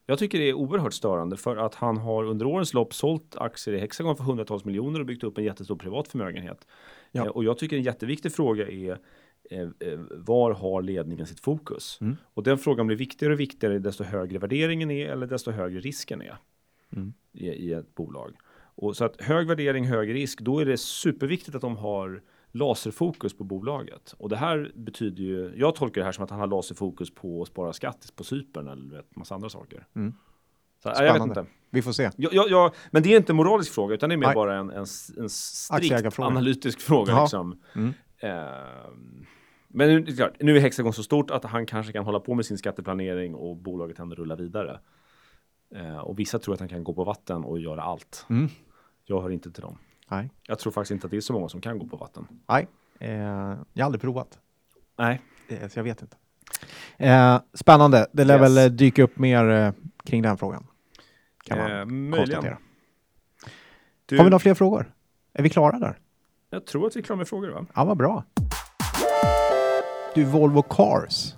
[0.06, 3.74] Jag tycker det är oerhört störande för att han har under årens lopp sålt aktier
[3.74, 6.66] i Hexagon för hundratals miljoner och byggt upp en jättestor privat förmögenhet.
[7.12, 7.24] Ja.
[7.24, 8.98] Eh, och jag tycker en jätteviktig fråga är
[9.50, 11.98] eh, eh, var har ledningen sitt fokus?
[12.00, 12.16] Mm.
[12.34, 16.22] Och den frågan blir viktigare och viktigare desto högre värderingen är eller desto högre risken
[16.22, 16.36] är
[16.96, 17.12] Mm.
[17.32, 18.34] i, i ett bolag.
[18.80, 23.36] Och så att hög värdering, hög risk, då är det superviktigt att de har laserfokus
[23.36, 24.14] på bolaget.
[24.18, 27.42] Och det här betyder ju, jag tolkar det här som att han har laserfokus på
[27.42, 29.86] att spara skatt på Cypern eller vet, massa andra saker.
[29.96, 30.14] Mm.
[30.82, 31.46] Så, ja, jag vet inte.
[31.70, 32.10] Vi får se.
[32.16, 34.34] Ja, ja, ja, men det är inte en moralisk fråga utan det är mer Nej.
[34.34, 34.86] bara en, en,
[35.18, 37.12] en strikt analytisk fråga.
[37.12, 37.22] Ja.
[37.22, 37.62] Liksom.
[37.74, 37.94] Mm.
[38.20, 39.26] Ehm,
[39.68, 42.46] men nu, klart, nu är Hexagon så stort att han kanske kan hålla på med
[42.46, 44.80] sin skatteplanering och bolaget ändå rullar vidare.
[45.74, 48.26] Eh, och vissa tror att han kan gå på vatten och göra allt.
[48.30, 48.48] Mm.
[49.10, 49.78] Jag hör inte till dem.
[50.10, 52.26] Nej, Jag tror faktiskt inte att det är så många som kan gå på vatten.
[52.48, 52.68] Nej.
[53.00, 53.10] Eh,
[53.72, 54.38] jag har aldrig provat,
[54.98, 55.22] Nej.
[55.48, 56.16] eh, så jag vet inte.
[56.96, 58.06] Eh, spännande.
[58.12, 58.42] Det lär Yes.
[58.42, 59.72] väl eh, dyka upp mer eh,
[60.04, 60.66] kring den frågan.
[61.44, 62.16] Kan man Eh, möjligen.
[62.16, 62.58] konstatera.
[64.06, 64.92] Du, Har vi några fler frågor?
[65.32, 65.98] Är vi klara där?
[66.50, 67.66] Jag tror att vi är klara med frågor va?
[67.74, 68.24] Ja, vad bra.
[70.14, 71.34] Du, Volvo Cars.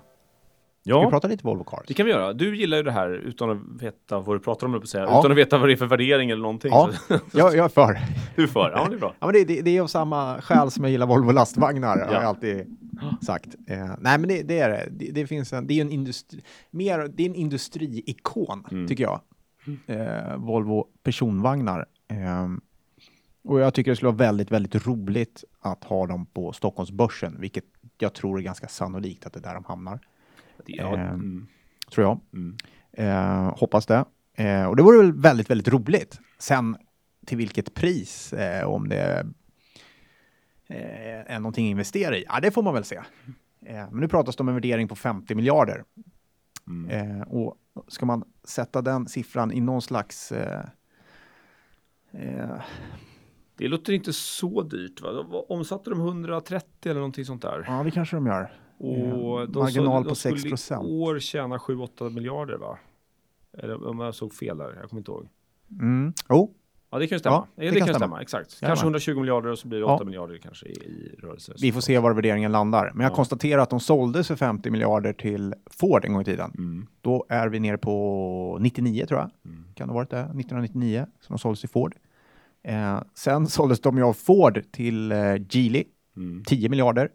[0.83, 1.83] Ska vi Ja, prata lite Volvo Cars?
[1.87, 2.33] det kan vi göra.
[2.33, 5.03] Du gillar ju det här utan att veta vad du pratar om, säga.
[5.03, 5.19] Ja.
[5.19, 6.71] Utan att veta vad det är för värdering eller någonting.
[6.71, 7.99] Ja, jag, jag är för.
[8.35, 8.71] du är för.
[8.75, 9.13] Ja, det är bra.
[9.19, 12.05] Ja, men det, det, det är av samma skäl som jag gillar Volvo lastvagnar, har
[12.05, 12.13] Ja.
[12.13, 12.77] jag alltid
[13.21, 13.47] sagt.
[13.67, 14.87] Eh, nej, men det, det är det.
[14.91, 16.41] Det, det finns en, det är en industri,
[16.71, 18.87] mer, det är en industriikon, Mm.
[18.87, 19.19] tycker jag.
[19.87, 21.85] Eh, Volvo personvagnar.
[22.11, 22.47] Eh,
[23.43, 27.63] och jag tycker det skulle vara väldigt, väldigt roligt att ha dem på Stockholmsbörsen, vilket
[27.99, 29.99] jag tror är ganska sannolikt att det är där de hamnar,
[30.67, 31.47] ja, Eh, mm,
[31.93, 32.19] tror jag.
[32.33, 32.57] mm.
[32.93, 34.05] Eh, hoppas det.
[34.33, 36.19] Eh, och det vore väl väldigt, väldigt roligt.
[36.39, 36.77] Sen
[37.25, 39.25] till vilket pris, eh, om det
[40.67, 43.01] eh, är någonting att investera i, ja det får man väl se.
[43.59, 45.83] Men nu pratas det om en värdering på 50 miljarder.
[46.67, 47.21] Mm.
[47.21, 47.55] Och
[47.87, 50.31] ska man sätta den siffran i någon slags...
[50.31, 50.65] Eh,
[53.57, 55.09] Det låter inte så dyrt va?
[55.49, 57.63] Omsatte de 130 eller någonting sånt där.
[57.67, 58.53] ja, det kanske de gör.
[58.83, 60.87] Och Eh, de marginal så, på de skulle 6 procent.
[60.87, 62.77] i år tjäna 7-8 miljarder va?
[63.57, 65.27] Eller om jag såg fel där, jag kommer inte ihåg.
[65.81, 66.13] Mm.
[66.29, 66.53] Jo,
[66.93, 67.35] Ja det kan ju stämma.
[67.35, 67.99] Ja, Ja, det det, kan stämma.
[67.99, 68.21] stämma.
[68.21, 68.59] Exakt.
[68.59, 69.95] Kanske 120 miljarder och så blir det Ja.
[69.95, 71.53] 8 miljarder kanske i, i rörelse.
[71.61, 72.91] vi får se var värderingen landar.
[72.93, 73.15] Men jag Ja.
[73.15, 76.51] konstaterar att de såldes för 50 miljarder till Ford en gång i tiden.
[76.57, 76.87] Mm.
[77.01, 79.29] Då är vi nere på 99 tror jag.
[79.45, 79.63] Mm.
[79.75, 80.19] Kan det ha varit det?
[80.19, 81.95] 1999 som de såldes till Ford.
[82.63, 85.17] Eh, sen såldes de ju av Ford till eh,
[85.49, 85.83] Geely,
[86.17, 86.43] Mm.
[86.43, 87.09] 10 miljarder.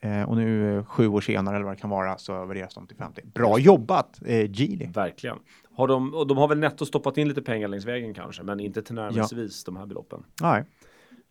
[0.00, 2.86] Eh, och nu eh, sju år senare eller vad det kan vara så värderas de
[2.86, 3.22] till 50.
[3.34, 4.86] Bra jobbat eh, Geely.
[4.86, 5.38] Verkligen.
[5.74, 8.60] Har de, och de har väl netto stoppat in lite pengar längs vägen kanske, men
[8.60, 10.24] inte tillnärmelsevis de här beloppen.
[10.42, 10.64] Nej.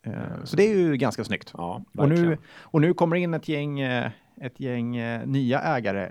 [0.02, 1.50] Eh, så det är ju ganska snyggt.
[1.54, 6.10] Ja, Och nu, och nu kommer in ett gäng, eh, ett gäng eh, nya ägare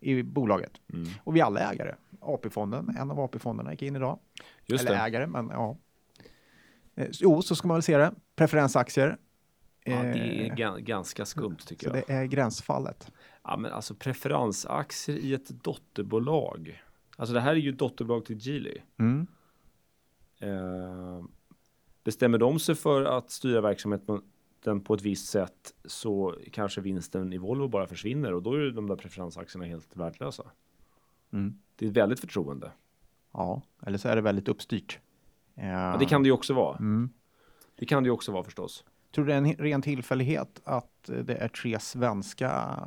[0.00, 0.72] i bolaget.
[0.92, 1.08] Mm.
[1.24, 1.94] Och vi alla är ägare.
[2.20, 4.18] AP-fonden, en av AP-fonderna gick in idag.
[4.66, 5.04] Just Eller det.
[5.04, 5.76] ägare, men ja.
[7.12, 8.12] Jo, så ska man väl se det.
[8.36, 9.16] Preferensaktier.
[9.90, 12.04] Ja, det är Eh, ga- ganska skumt tycker Så jag.
[12.06, 13.12] det är gränsfallet.
[13.44, 16.82] Ja, men alltså preferensaktier i ett dotterbolag.
[17.16, 18.78] Alltså det här är ju dotterbolag till Geely.
[18.98, 19.26] Mm.
[20.40, 21.24] Eh,
[22.04, 24.22] bestämmer de sig för att styra verksamheten
[24.84, 28.70] på ett visst sätt så kanske vinsten i Volvo bara försvinner och då är ju
[28.70, 30.44] de där preferensaktierna helt värdelösa.
[31.32, 31.58] Mm.
[31.76, 32.72] Det är väldigt förtroende.
[33.32, 34.98] Ja, eller så är det väldigt uppstyrt.
[35.54, 36.76] Eh, Ja, det kan det ju också vara.
[36.76, 37.10] Mm.
[37.74, 38.84] Det kan det ju också vara förstås.
[39.14, 42.78] Tror du det är en ren tillfällighet att eh, det är tre svenska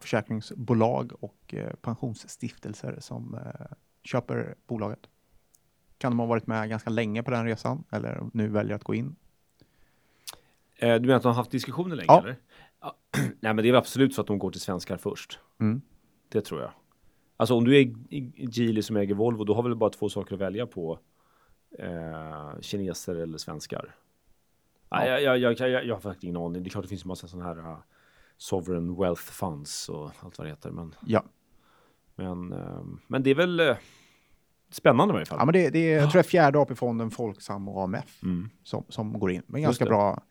[0.00, 5.00] försäkringsbolag och eh, pensionsstiftelser som eh, köper bolaget?
[5.98, 8.94] Kan de ha varit med ganska länge på den resan eller nu väljer att gå
[8.94, 9.16] in?
[10.80, 12.20] Du menar att de har haft diskussioner länge Ja.
[12.22, 12.36] eller?
[12.80, 12.96] Ja.
[13.40, 15.38] Nej men det är absolut så att de går till svenskar först.
[15.60, 15.80] Mm.
[16.28, 16.70] Det tror jag.
[17.36, 17.94] Alltså om du är
[18.58, 20.98] Geely som äger Volvo, då har väl bara två saker att välja på.
[21.78, 23.94] Eh, kineser eller svenskar.
[24.90, 25.06] Ja.
[25.06, 25.20] Ja.
[25.20, 26.62] Jag, jag, jag, jag, jag har faktiskt ingen aning.
[26.62, 27.76] Det är klart det finns en massa sådana här uh,
[28.36, 30.70] Sovereign Wealth Funds och allt vad det heter.
[30.70, 31.24] Men, Ja,
[32.16, 33.76] men, eh, men det är väl eh,
[34.70, 35.38] spännande i varje fall.
[35.40, 38.48] ja men det, det är, jag tror det är fjärde AP-fonden, Folksam och AMF Mm.
[38.62, 39.42] som, som går in.
[39.46, 39.88] Men ganska det.
[39.88, 40.22] bra,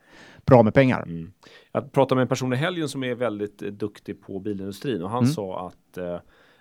[0.46, 1.04] bra med pengar.
[1.04, 1.32] Mm.
[1.72, 5.10] Jag pratade med en person i helgen som är väldigt eh, duktig på bilindustrin och
[5.10, 5.34] han Mm.
[5.34, 6.20] sa att eh,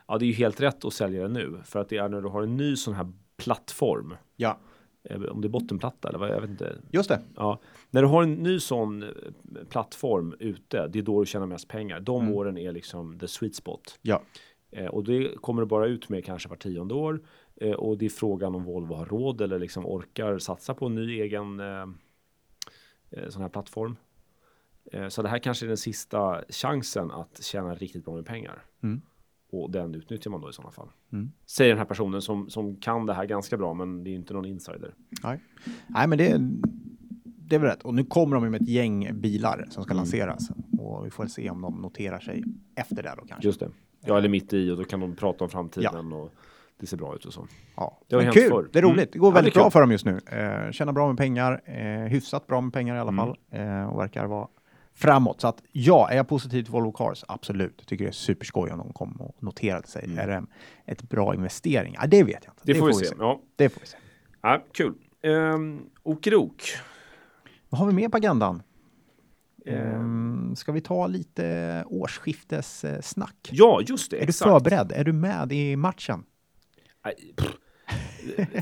[0.08, 2.20] ja, det är ju helt rätt att sälja den nu för att det är när
[2.20, 4.14] du har en ny sån här plattform.
[4.36, 4.58] Ja,
[5.30, 6.76] Om det är bottenplatta eller vad, jag vet inte.
[6.90, 7.20] just det.
[7.36, 9.08] Ja, när du har en ny sån eh,
[9.68, 12.00] plattform ute, det är då du tjänar mest pengar.
[12.00, 12.34] De Mm.
[12.34, 13.98] åren är liksom the sweet spot.
[14.02, 14.22] Ja,
[14.70, 17.20] Eh, och det kommer du bara ut med kanske var tionde år.
[17.56, 20.94] Eh, och det är frågan om Volvo har råd eller liksom orkar satsa på en
[20.94, 21.86] ny egen eh,
[23.10, 23.96] eh, sån här plattform.
[24.92, 28.62] Eh, så det här kanske är den sista chansen att tjäna riktigt bra med pengar.
[28.82, 29.02] Mm.
[29.50, 30.88] Och den utnyttjar man då i sådana fall.
[31.12, 31.32] Mm.
[31.46, 34.34] Säger den här personen som, som kan det här ganska bra, men det är inte
[34.34, 34.94] någon insider.
[35.22, 35.40] Nej.
[35.86, 36.38] Nej, men det,
[37.24, 37.82] det är väl rätt.
[37.82, 39.96] Och nu kommer de med ett gäng bilar som ska Mm.
[40.00, 40.50] lanseras.
[40.78, 42.44] Och vi får se om de noterar sig
[42.76, 43.48] efter det då kanske.
[43.48, 43.70] Just det.
[44.04, 46.32] Ja, eller mitt i och då kan de prata om framtiden och
[46.80, 47.46] det ser bra ut och så.
[47.76, 48.00] Ja.
[48.08, 48.68] Det har Men kul, förr.
[48.72, 48.94] det är Mm.
[48.94, 49.12] roligt.
[49.12, 50.20] Det går Ja, väldigt det är bra för dem just nu.
[50.26, 53.26] Eh, tjänar bra med pengar, eh, hyfsat bra med pengar i alla Mm.
[53.26, 53.36] fall.
[53.50, 54.48] Eh, och verkar vara
[54.96, 55.40] framåt.
[55.40, 57.24] Så att ja, är jag positiv till Volvo Cars?
[57.28, 57.86] Absolut.
[57.86, 60.04] Tycker det är superskoj om de kom och noterade sig.
[60.04, 60.18] Mm.
[60.18, 60.46] Är det
[60.92, 61.96] ett bra investering?
[62.00, 62.62] Ja, det vet jag inte.
[62.62, 63.14] Det, får vi se.
[63.18, 63.40] Ja.
[63.56, 63.96] Det får vi se.
[64.42, 64.94] Ja, kul.
[65.22, 66.62] Um, Okerok.
[67.68, 68.62] Vad har vi mer på agendan?
[69.66, 73.48] Ehm, ska vi ta lite årsskiftessnack?
[73.52, 74.16] ja, just det.
[74.16, 74.48] Är exakt.
[74.48, 74.92] du förberedd?
[74.92, 76.24] Är du med i matchen?
[77.36, 77.56] Pff.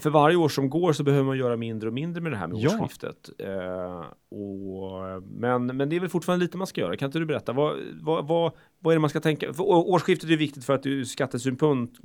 [0.02, 2.46] För varje år som går så behöver man göra mindre och mindre med det här
[2.46, 2.70] med Ja.
[2.74, 3.30] årsskiftet.
[3.38, 4.04] Eh,
[4.38, 6.96] och, men, men det är väl fortfarande lite man ska göra.
[6.96, 7.52] Kan inte du berätta?
[7.52, 8.52] Vad, vad, vad,
[8.84, 9.52] vad är det man ska tänka?
[9.52, 12.00] För årsskiftet är viktigt för att ur skattesynpunkt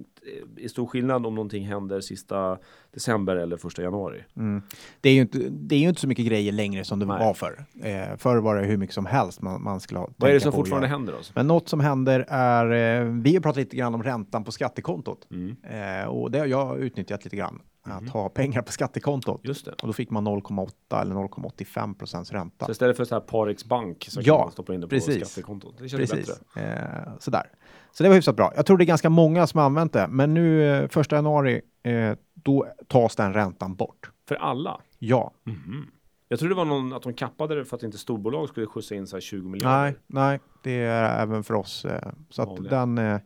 [0.58, 2.58] eh, är stor skillnad om någonting händer sista
[2.94, 4.24] december eller första januari.
[4.36, 4.62] Mm.
[5.02, 7.20] Det, är ju inte, det är ju inte så mycket grejer längre som det Nej.
[7.20, 7.66] var förr.
[7.82, 10.10] Eh, förr var det hur mycket som helst man, man skulle ha.
[10.18, 10.98] Vad är det som fortfarande göra.
[10.98, 11.20] händer då?
[11.36, 15.28] Men något som händer är, eh, vi har pratat lite grann om räntan på skattekontot.
[15.32, 15.56] Mm.
[15.64, 17.62] Eh, och det har jag utnyttjat lite grann.
[17.92, 19.42] Att ha pengar på skattekontot.
[19.44, 19.72] Just det.
[19.72, 22.66] Och då fick man 0,8 eller 0,85 procents ränta.
[22.66, 24.90] Så istället för så här Parex Bank så Ja, kan man stoppa in det på
[24.90, 25.28] precis.
[25.30, 25.76] skattekontot.
[25.80, 26.40] Det känns Precis.
[26.56, 26.74] bättre.
[27.06, 27.44] Eh, sådär.
[27.92, 28.54] Så det var hyfsat bra.
[28.56, 30.08] Jag tror det är ganska många som har använt det.
[30.08, 34.12] Men nu eh, första januari, eh, då tas den räntan bort.
[34.28, 34.82] För alla?
[35.00, 35.32] Ja.
[35.44, 35.88] Mhm.
[36.32, 38.96] Jag tror det var någon att de kappade det för att inte storbolag skulle skjutsa
[38.96, 39.82] in så här 20 miljarder.
[39.82, 41.86] Nej, nej, det är även för oss.
[41.86, 42.80] Eh, så att Vanliga.
[42.80, 43.20] den, eh,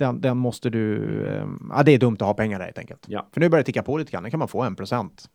[0.00, 1.26] den, den måste du...
[1.26, 3.06] Eh, ja, det är dumt att ha pengar där helt enkelt.
[3.08, 3.26] Ja.
[3.32, 4.22] För nu börjar det ticka på lite grann.
[4.22, 5.30] Nu kan man få en procent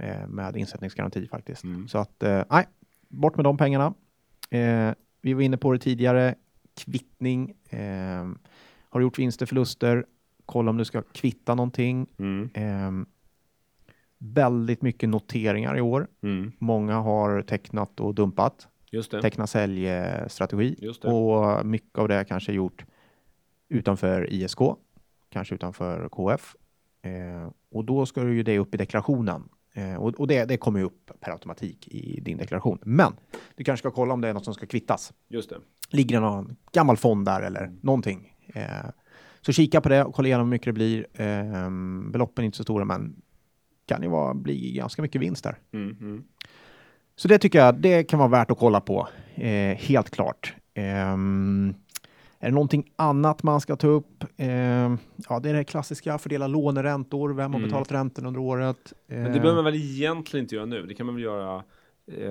[0.00, 1.64] eh, med insättningsgaranti faktiskt.
[1.64, 1.88] Mm.
[1.88, 2.66] Så att, eh, nej,
[3.08, 3.94] bort med de pengarna.
[4.50, 4.90] Eh,
[5.22, 6.34] vi var inne på det tidigare.
[6.76, 7.54] Kvittning.
[7.70, 8.28] Eh,
[8.88, 10.06] har du gjort vinster, förluster?
[10.46, 12.06] Kolla om du ska kvitta någonting.
[12.18, 12.50] Mm.
[12.54, 13.06] Eh,
[14.18, 16.06] väldigt mycket noteringar i år.
[16.22, 16.52] Mm.
[16.58, 19.22] Många har tecknat och dumpat Just det.
[19.22, 22.84] teckna säljstrategi och mycket av det kanske gjort
[23.68, 24.58] utanför ISK,
[25.30, 26.56] kanske utanför KF.
[27.02, 30.56] Eh, och då ska du ju det upp i deklarationen eh, och, och det, det
[30.56, 32.78] kommer ju upp per automatik i din deklaration.
[32.82, 33.12] Men
[33.54, 35.12] du kanske ska kolla om det är något som ska kvittas.
[35.28, 35.56] Just det.
[35.90, 38.34] Ligger det någon gammal fond där eller någonting?
[38.54, 38.90] Eh,
[39.40, 41.06] så kika på det och kolla igenom hur mycket det blir.
[41.14, 41.70] Eh,
[42.10, 43.22] beloppen är inte så stora, men
[43.86, 45.58] kan ju vara, bli ganska mycket vinst där.
[45.72, 45.96] Mm.
[46.00, 46.24] Mm.
[47.16, 49.08] Så det tycker jag det kan vara värt att kolla på.
[49.34, 50.54] Eh, helt klart.
[52.40, 54.24] Ehm, är det någonting annat man ska ta upp?
[54.36, 54.98] Ehm,
[55.28, 56.18] ja, det är det klassiska.
[56.18, 57.28] Fördela låneräntor.
[57.34, 57.68] Vem har Mm.
[57.70, 58.92] betalat räntan under året?
[59.06, 60.86] Men det Eh, behöver man väl egentligen inte göra nu.
[60.86, 61.64] Det kan man väl göra.
[62.12, 62.26] Eh,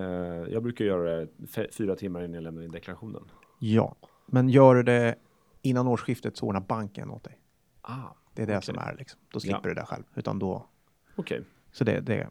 [0.54, 1.28] jag brukar göra det
[1.74, 3.24] fyra timmar innan jag lämnar in deklarationen.
[3.60, 5.16] Ja, men gör det
[5.62, 7.40] innan årsskiftet så ordnar banken åt dig.
[7.82, 7.94] Ah,
[8.34, 8.66] Det är det Okej.
[8.66, 9.20] som är liksom.
[9.34, 9.70] Då slipper Ja.
[9.70, 10.04] du det själv.
[10.16, 10.66] Utan då,
[11.16, 11.44] okej.
[11.72, 12.28] så det, det,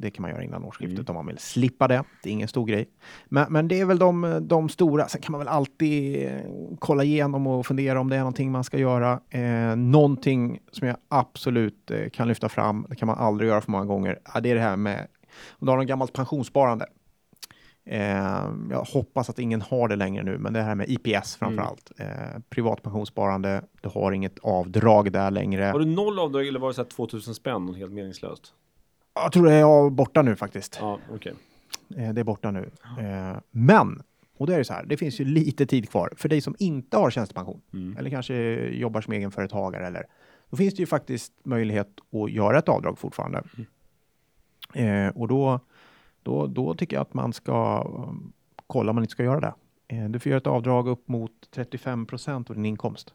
[0.00, 1.08] det kan man göra innan årsskiftet Mm.
[1.08, 2.04] om man vill slippa det.
[2.22, 2.88] Det är ingen stor grej.
[3.28, 5.08] Men, men det är väl de, de stora.
[5.08, 6.32] Sen kan man väl alltid eh,
[6.78, 9.20] kolla igenom och fundera om det är någonting man ska göra.
[9.30, 13.70] Eh, någonting som jag absolut eh, kan lyfta fram, det kan man aldrig göra för
[13.70, 15.06] många gånger, ja, det är det här med
[15.50, 16.86] om du har något gammalt pensionssparande.
[17.90, 21.52] Eh, jag hoppas att ingen har det längre nu, men det här med IPS framför
[21.62, 21.66] Mm.
[21.66, 21.92] allt.
[21.98, 25.64] Eh, privat pensionssparande, du har inget avdrag där längre.
[25.64, 28.52] Har du noll avdrag eller var det så här 2000 spänn och helt meningslöst?
[29.22, 30.78] Jag tror det är borta nu faktiskt.
[30.80, 31.34] Ja, okej.
[31.96, 32.70] Eh, det är borta nu.
[33.00, 34.02] Eh, men,
[34.38, 36.12] och det är det så här, det finns ju lite tid kvar.
[36.16, 37.96] För dig som inte har tjänstepension, Mm.
[37.96, 38.34] eller kanske
[38.68, 40.06] jobbar som egenföretagare, eller,
[40.50, 41.88] då finns det ju faktiskt möjlighet
[42.24, 43.42] att göra ett avdrag fortfarande.
[44.74, 45.60] Eh, och då,
[46.22, 48.32] då, då tycker jag att man ska um,
[48.66, 49.54] kolla om man inte ska göra det.
[50.08, 53.14] Du får göra ett avdrag upp mot 35 procent av din inkomst.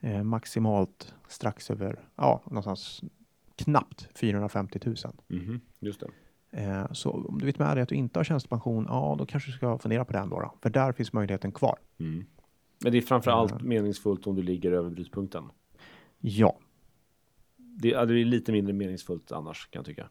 [0.00, 3.02] Eh, maximalt strax över, ja, någonstans
[3.56, 4.96] knappt 450 000.
[5.28, 6.06] Mhm, Just det.
[6.62, 9.50] Eh, Så om du vet med dig att du inte har tjänstepension, ja då kanske
[9.50, 10.40] du ska fundera på den då.
[10.40, 10.54] då.
[10.62, 11.78] För där finns möjligheten kvar.
[11.98, 12.24] Mm.
[12.82, 13.58] Men det är framför allt Ja.
[13.62, 15.44] meningsfullt om du ligger över brytpunkten.
[16.20, 16.58] Ja,
[17.56, 20.08] Det, det är lite mindre meningsfullt annars kan jag tycka.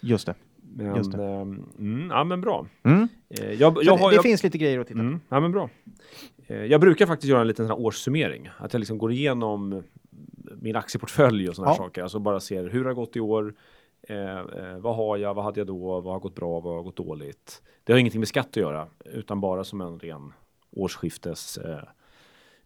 [0.00, 0.34] just det.
[0.62, 1.24] Men, Just det.
[1.24, 2.66] ehm, mm, ja men bra.
[2.82, 3.08] Mm.
[3.28, 5.04] Eh, jag, jag det har, det jag, finns lite grejer att titta på.
[5.04, 5.70] Mm, ja men bra.
[6.46, 8.48] Eh, Jag brukar faktiskt göra en liten årssummering.
[8.58, 9.82] Att jag liksom går igenom
[10.60, 11.72] min aktieportfölj och sådana Ja.
[11.72, 12.02] här saker.
[12.02, 13.54] Alltså bara ser hur det har gått i år.
[14.08, 15.34] Eh, eh, vad har jag?
[15.34, 16.00] Vad hade jag då?
[16.00, 16.60] Vad har gått bra?
[16.60, 17.62] Vad har gått dåligt?
[17.84, 20.32] Det har ingenting med skatt att göra, utan bara som en ren
[20.70, 21.82] årsskiftes eh,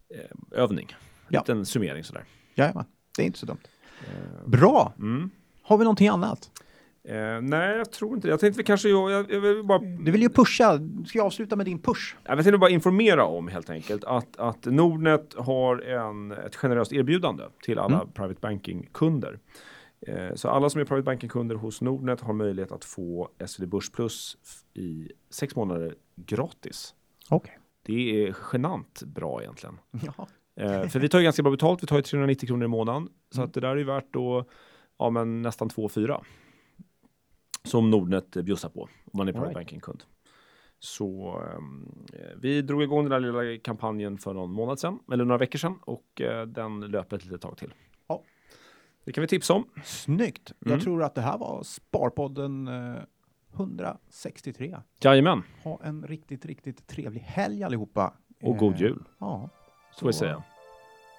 [0.08, 0.18] eh,
[0.50, 0.88] övning.
[1.28, 1.40] Ja.
[1.40, 2.24] Liten summering sådär.
[2.54, 2.84] Jajamän,
[3.16, 3.58] det är inte så dumt.
[4.00, 4.92] Eh, Bra!
[4.98, 5.30] Mm.
[5.62, 6.50] Har vi någonting annat?
[7.08, 8.30] Eh, nej, jag tror inte det.
[8.32, 9.78] Jag tänkte vi kanske, jag, jag, jag vill bara...
[9.78, 10.78] Du vill ju pusha.
[11.06, 12.16] Ska jag avsluta med din push?
[12.24, 17.44] Jag tänkte bara informera om helt enkelt att, att Nordnet har en, ett generöst erbjudande
[17.62, 18.12] till alla Mm.
[18.12, 19.38] private banking-kunder.
[20.06, 23.90] Eh, så alla som är private banking-kunder hos Nordnet har möjlighet att få SvD Börs
[23.90, 24.36] Plus
[24.74, 26.94] i sex månader gratis.
[27.30, 27.58] Okej.
[27.86, 29.78] Det är genant bra egentligen.
[30.16, 30.26] Ja.
[30.62, 33.08] Eh, för vi tar ju ganska bra betalt, vi tar ju 390 kronor i månaden.
[33.30, 33.48] Så Mm.
[33.48, 34.44] att det där är ju värt då,
[34.98, 36.20] ja men nästan 2-4.
[37.64, 39.54] Som Nordnet bjussar på, om man är private Alright.
[39.66, 40.02] banking-kund.
[40.78, 41.38] Så
[42.12, 45.58] eh, vi drog igång den där lilla kampanjen för någon månad sedan, eller några veckor
[45.58, 47.74] sedan, och eh, den löper ett litet tag till.
[48.08, 48.22] Ja.
[49.04, 49.64] Det kan vi tipsa om.
[49.84, 50.52] Snyggt.
[50.66, 50.72] Mm.
[50.74, 53.02] Jag tror att det här var Sparpodden eh,
[53.54, 54.76] 163.
[55.00, 58.14] Jajamän, Ha en riktigt, riktigt trevlig helg allihopa.
[58.42, 59.48] och god Eh, jul, Ja.
[60.00, 60.42] får vi säga.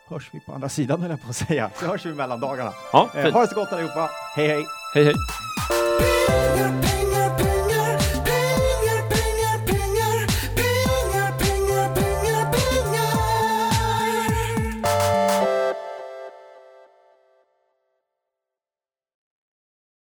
[0.07, 1.71] Hörs vi på andra sidan höll jag på att säga.
[1.75, 2.71] Så hörs vi mellan dagarna.
[2.93, 4.09] Ja, Eh, ha det så gott allihopa.
[4.35, 4.65] Hej hej!
[4.93, 5.13] Hej hej!
[5.67, 6.94] Be